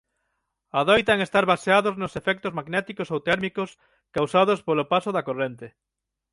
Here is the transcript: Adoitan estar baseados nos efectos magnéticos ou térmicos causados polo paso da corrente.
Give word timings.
Adoitan 0.81 1.19
estar 1.25 1.45
baseados 1.53 1.93
nos 2.01 2.13
efectos 2.21 2.55
magnéticos 2.59 3.07
ou 3.13 3.19
térmicos 3.29 3.69
causados 4.15 4.59
polo 4.67 4.85
paso 4.91 5.09
da 5.13 5.25
corrente. 5.27 5.67